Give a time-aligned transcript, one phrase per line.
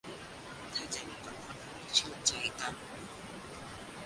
[0.75, 2.73] ถ้าเจอลิงก์จากคนที่ไม่ได้เชื่อใจกัน